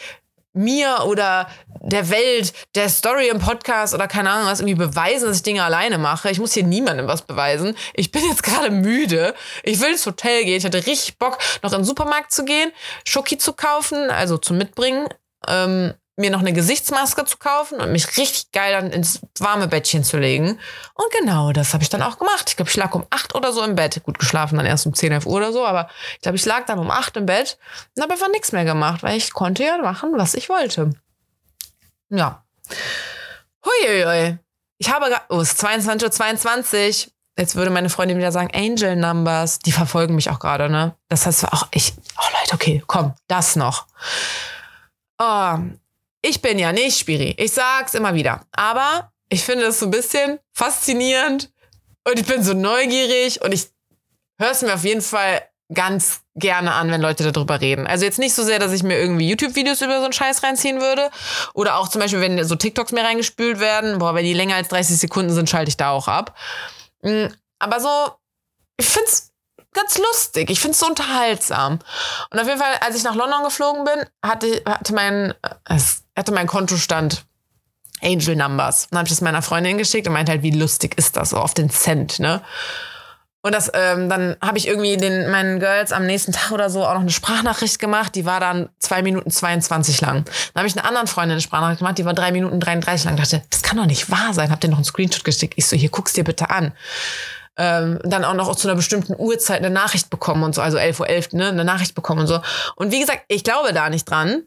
[0.53, 1.49] mir oder
[1.81, 5.63] der Welt, der Story im Podcast oder keine Ahnung was irgendwie beweisen, dass ich Dinge
[5.63, 6.29] alleine mache.
[6.29, 7.75] Ich muss hier niemandem was beweisen.
[7.93, 9.33] Ich bin jetzt gerade müde.
[9.63, 10.57] Ich will ins Hotel gehen.
[10.57, 12.71] Ich hatte richtig Bock, noch in den Supermarkt zu gehen,
[13.05, 15.07] Schoki zu kaufen, also zum Mitbringen.
[15.47, 20.03] Ähm, mir noch eine Gesichtsmaske zu kaufen und mich richtig geil dann ins warme Bettchen
[20.03, 20.59] zu legen.
[20.93, 22.49] Und genau das habe ich dann auch gemacht.
[22.49, 24.01] Ich glaube, ich lag um acht oder so im Bett.
[24.03, 26.65] Gut geschlafen dann erst um 10, 11 Uhr oder so, aber ich glaube, ich lag
[26.65, 27.57] dann um acht im Bett
[27.95, 30.91] und habe einfach nichts mehr gemacht, weil ich konnte ja machen, was ich wollte.
[32.09, 32.43] Ja.
[33.65, 34.37] Huiuiui.
[34.77, 36.11] Ich habe, oh, es ist 22.22 Uhr.
[36.11, 37.11] 22.
[37.37, 40.95] Jetzt würde meine Freundin wieder sagen, Angel Numbers, die verfolgen mich auch gerade, ne?
[41.07, 43.87] Das heißt auch, ich, oh Leute, okay, komm, das noch.
[45.17, 45.57] Oh,
[46.21, 47.35] ich bin ja nicht Spiri.
[47.37, 48.45] Ich sag's immer wieder.
[48.51, 51.51] Aber ich finde es so ein bisschen faszinierend
[52.07, 53.69] und ich bin so neugierig und ich
[54.39, 55.41] höre es mir auf jeden Fall
[55.73, 57.87] ganz gerne an, wenn Leute darüber reden.
[57.87, 60.81] Also jetzt nicht so sehr, dass ich mir irgendwie YouTube-Videos über so einen Scheiß reinziehen
[60.81, 61.09] würde.
[61.53, 63.99] Oder auch zum Beispiel, wenn so TikToks mir reingespült werden.
[63.99, 66.37] Boah, wenn die länger als 30 Sekunden sind, schalte ich da auch ab.
[67.03, 67.27] Mm,
[67.59, 68.11] aber so,
[68.77, 69.31] ich find's
[69.73, 70.49] ganz lustig.
[70.49, 71.79] Ich finde es so unterhaltsam.
[72.29, 75.33] Und auf jeden Fall, als ich nach London geflogen bin, hatte, hatte mein,
[75.65, 77.25] es hatte mein Kontostand
[78.01, 78.87] Angel Numbers.
[78.89, 81.37] Dann habe ich das meiner Freundin geschickt und meinte halt, wie lustig ist das so
[81.37, 82.41] auf den Cent, ne?
[83.43, 86.85] Und das, ähm, dann habe ich irgendwie den, meinen Girls am nächsten Tag oder so
[86.85, 88.13] auch noch eine Sprachnachricht gemacht.
[88.13, 90.25] Die war dann zwei Minuten 22 lang.
[90.53, 93.15] Dann habe ich einer anderen Freundin eine Sprachnachricht gemacht, die war drei Minuten 33 lang.
[93.15, 94.51] Ich dachte, das kann doch nicht wahr sein.
[94.51, 95.55] Hab dir noch einen Screenshot geschickt.
[95.57, 96.73] Ich so, hier, guck's dir bitte an
[97.57, 100.99] ähm, dann auch noch zu einer bestimmten Uhrzeit eine Nachricht bekommen und so, also 11.11
[100.99, 102.39] Uhr, 11, ne, eine Nachricht bekommen und so.
[102.75, 104.43] Und wie gesagt, ich glaube da nicht dran.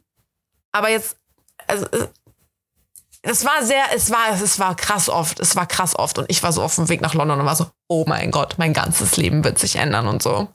[0.73, 1.17] Aber jetzt,
[1.67, 1.87] also,
[3.27, 6.19] es war sehr, es war, es war krass oft, es war krass oft.
[6.19, 8.57] Und ich war so auf dem Weg nach London und war so, oh mein Gott,
[8.59, 10.49] mein ganzes Leben wird sich ändern und so.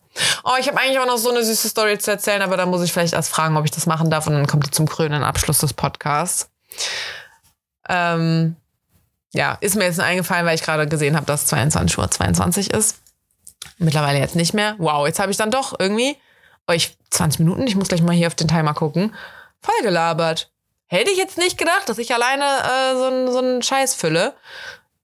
[0.43, 2.83] Oh, ich habe eigentlich auch noch so eine süße Story zu erzählen, aber da muss
[2.83, 4.27] ich vielleicht erst fragen, ob ich das machen darf.
[4.27, 6.49] Und dann kommt die zum krönenden Abschluss des Podcasts.
[7.87, 8.55] Ähm,
[9.33, 12.97] ja, ist mir jetzt eingefallen, weil ich gerade gesehen habe, dass 22 Uhr 22 ist.
[13.79, 14.75] Mittlerweile jetzt nicht mehr.
[14.77, 16.17] Wow, jetzt habe ich dann doch irgendwie,
[16.67, 19.15] oh, ich 20 Minuten, ich muss gleich mal hier auf den Timer gucken,
[19.61, 20.51] voll gelabert.
[20.89, 24.35] Hätte ich jetzt nicht gedacht, dass ich alleine äh, so, einen, so einen Scheiß fülle.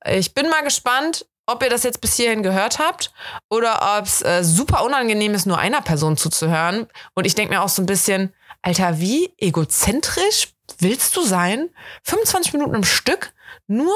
[0.06, 3.14] Ich bin mal gespannt, ob ihr das jetzt bis hierhin gehört habt
[3.50, 6.88] oder ob es äh, super unangenehm ist, nur einer Person zuzuhören.
[7.14, 11.70] Und ich denke mir auch so ein bisschen, Alter, wie egozentrisch willst du sein?
[12.04, 13.34] 25 Minuten im Stück
[13.68, 13.94] nur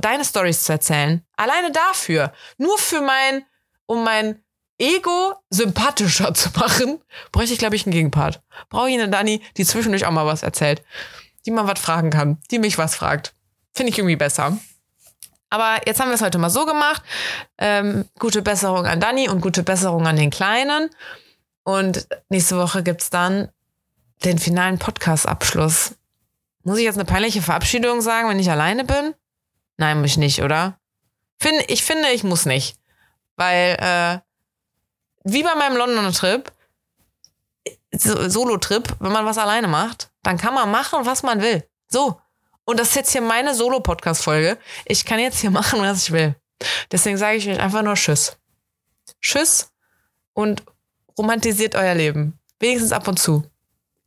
[0.00, 1.24] deine Stories zu erzählen.
[1.36, 2.32] Alleine dafür.
[2.58, 3.46] Nur für mein,
[3.86, 4.42] um mein
[4.78, 8.42] Ego sympathischer zu machen, bräuchte ich, glaube ich, einen Gegenpart.
[8.68, 10.82] Brauche ich eine Dani, die zwischendurch auch mal was erzählt.
[11.44, 12.38] Die mal was fragen kann.
[12.50, 13.34] Die mich was fragt.
[13.74, 14.56] Finde ich irgendwie besser.
[15.50, 17.02] Aber jetzt haben wir es heute mal so gemacht.
[17.58, 20.88] Ähm, gute Besserung an Dani und gute Besserung an den Kleinen.
[21.64, 23.50] Und nächste Woche gibt es dann
[24.24, 25.94] den finalen Podcast-Abschluss.
[26.64, 29.14] Muss ich jetzt eine peinliche Verabschiedung sagen, wenn ich alleine bin?
[29.76, 30.78] Nein, muss ich nicht, oder?
[31.38, 32.78] Find, ich finde, ich muss nicht.
[33.36, 34.20] Weil, äh,
[35.24, 36.52] wie bei meinem Londoner Trip,
[37.92, 41.66] so, Solo-Trip, wenn man was alleine macht, dann kann man machen, was man will.
[41.88, 42.20] So.
[42.64, 44.56] Und das ist jetzt hier meine Solo-Podcast-Folge.
[44.84, 46.36] Ich kann jetzt hier machen, was ich will.
[46.90, 48.36] Deswegen sage ich euch einfach nur Tschüss.
[49.20, 49.72] Tschüss
[50.32, 50.62] und
[51.18, 52.38] romantisiert euer Leben.
[52.60, 53.44] Wenigstens ab und zu.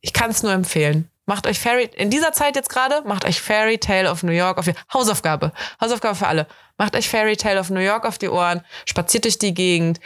[0.00, 1.10] Ich kann es nur empfehlen.
[1.26, 4.58] Macht euch Fairy, in dieser Zeit jetzt gerade, macht euch Fairy Tale of New York
[4.58, 5.52] auf die Hausaufgabe.
[5.80, 6.46] Hausaufgabe für alle.
[6.78, 9.98] Macht euch Fairy Tale of New York auf die Ohren, spaziert durch die Gegend,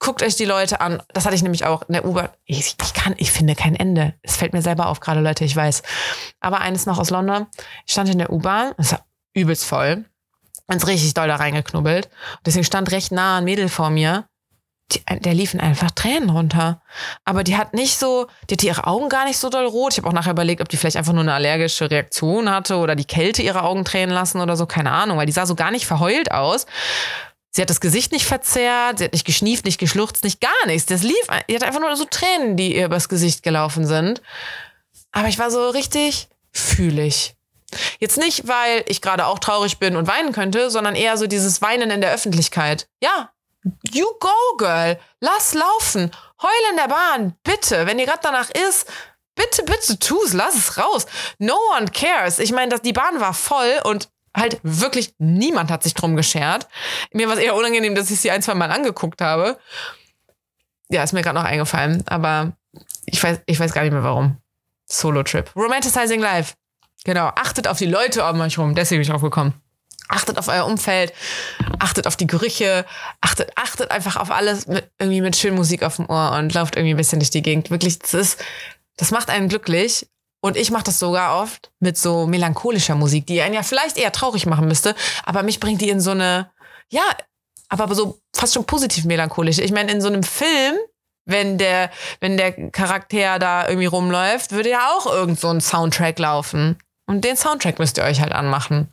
[0.00, 1.00] guckt euch die Leute an.
[1.12, 2.30] Das hatte ich nämlich auch in der U-Bahn.
[2.44, 4.14] Ich, ich, kann, ich finde kein Ende.
[4.22, 5.82] Es fällt mir selber auf, gerade Leute, ich weiß.
[6.40, 7.46] Aber eines noch aus London.
[7.86, 10.04] Ich stand in der U-Bahn, es war übelst voll.
[10.66, 12.08] Und richtig doll da reingeknubbelt.
[12.46, 14.28] Deswegen stand recht nah ein Mädel vor mir
[14.92, 16.82] die, der liefen einfach Tränen runter.
[17.24, 19.92] Aber die hat nicht so, die hatte ihre Augen gar nicht so doll rot.
[19.92, 22.96] Ich habe auch nachher überlegt, ob die vielleicht einfach nur eine allergische Reaktion hatte oder
[22.96, 25.70] die Kälte ihre Augen tränen lassen oder so, keine Ahnung, weil die sah so gar
[25.70, 26.66] nicht verheult aus.
[27.50, 30.86] Sie hat das Gesicht nicht verzerrt, sie hat nicht geschnieft, nicht geschluchzt, nicht gar nichts.
[30.86, 34.22] Das lief, die hatte einfach nur so Tränen, die ihr übers Gesicht gelaufen sind.
[35.10, 37.34] Aber ich war so richtig fühlig.
[37.98, 41.60] Jetzt nicht, weil ich gerade auch traurig bin und weinen könnte, sondern eher so dieses
[41.62, 42.88] Weinen in der Öffentlichkeit.
[43.02, 43.30] Ja,
[43.90, 44.98] You go, girl.
[45.20, 46.10] Lass laufen.
[46.42, 47.36] Heul in der Bahn.
[47.42, 47.86] Bitte.
[47.86, 48.90] Wenn dir gerade danach ist,
[49.34, 50.32] bitte, bitte tu's.
[50.32, 51.06] Lass es raus.
[51.38, 52.38] No one cares.
[52.38, 56.68] Ich meine, die Bahn war voll und halt wirklich niemand hat sich drum geschert.
[57.12, 59.58] Mir war es eher unangenehm, dass ich sie ein, zwei Mal angeguckt habe.
[60.88, 62.04] Ja, ist mir gerade noch eingefallen.
[62.06, 62.52] Aber
[63.06, 64.38] ich weiß, ich weiß gar nicht mehr warum.
[64.86, 65.54] Solo-Trip.
[65.54, 66.54] Romanticizing Life.
[67.04, 67.28] Genau.
[67.36, 68.74] Achtet auf die Leute um euch rum.
[68.74, 69.54] Deswegen bin ich drauf gekommen.
[70.08, 71.12] Achtet auf euer Umfeld,
[71.78, 72.84] achtet auf die Gerüche,
[73.20, 76.74] achtet, achtet einfach auf alles mit, irgendwie mit schön Musik auf dem Ohr und lauft
[76.74, 77.70] irgendwie ein bisschen durch die Gegend.
[77.70, 78.44] Wirklich, das ist,
[78.96, 80.08] das macht einen glücklich.
[80.40, 84.12] Und ich mache das sogar oft mit so melancholischer Musik, die einen ja vielleicht eher
[84.12, 86.50] traurig machen müsste, aber mich bringt die in so eine,
[86.88, 87.02] ja,
[87.68, 89.58] aber so fast schon positiv melancholisch.
[89.58, 90.76] Ich meine, in so einem Film,
[91.26, 96.18] wenn der, wenn der Charakter da irgendwie rumläuft, würde ja auch irgend so ein Soundtrack
[96.18, 96.78] laufen.
[97.06, 98.92] Und den Soundtrack müsst ihr euch halt anmachen.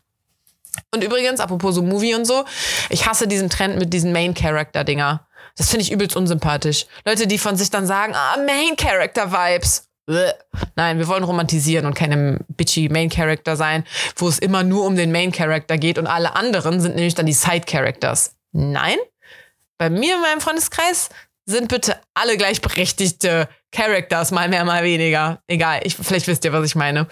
[0.92, 2.46] Und übrigens, apropos so Movie und so,
[2.90, 5.28] ich hasse diesen Trend mit diesen Main-Character-Dinger.
[5.56, 6.86] Das finde ich übelst unsympathisch.
[7.04, 9.87] Leute, die von sich dann sagen, ah, Main-Character-Vibes.
[10.76, 13.84] Nein, wir wollen romantisieren und keine bitchy Main Character sein,
[14.16, 17.26] wo es immer nur um den Main Character geht und alle anderen sind nämlich dann
[17.26, 18.36] die Side Characters.
[18.54, 18.98] Nein,
[19.78, 21.10] bei mir in meinem Freundeskreis
[21.46, 25.42] sind bitte alle gleichberechtigte Characters, mal mehr, mal weniger.
[25.48, 27.08] Egal, ich, vielleicht wisst ihr, was ich meine.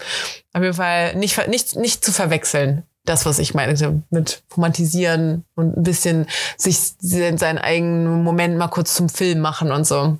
[0.53, 2.83] Auf jeden Fall nicht, nicht, nicht zu verwechseln.
[3.05, 6.25] Das, was ich meine, mit romantisieren und ein bisschen
[6.57, 10.17] sich in seinen eigenen Moment mal kurz zum Film machen und so.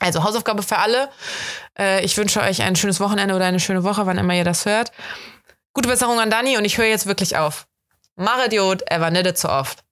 [0.00, 1.10] Also Hausaufgabe für alle.
[1.78, 4.66] Äh, ich wünsche euch ein schönes Wochenende oder eine schöne Woche, wann immer ihr das
[4.66, 4.90] hört.
[5.72, 7.68] Gute Besserung an Dani und ich höre jetzt wirklich auf.
[8.16, 9.84] Mach Idiot, er war nicht zu oft.